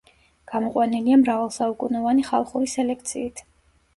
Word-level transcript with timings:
გამოყვანილია 0.51 1.19
მრავალსაუკუნოვანი 1.23 2.25
ხალხური 2.31 2.71
სელექციით. 2.75 3.45